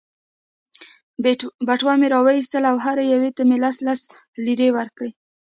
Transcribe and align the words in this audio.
بټوه 1.67 1.93
مې 1.99 2.07
را 2.13 2.19
وایستل 2.27 2.63
او 2.71 2.77
هرې 2.85 3.05
یوې 3.13 3.31
ته 3.37 3.41
مې 3.49 3.57
لس 3.63 3.77
لس 3.87 4.01
لیرې 4.45 4.69
ورکړې. 4.77 5.11